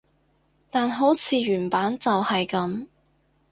[0.71, 2.87] 但好似原版就係噉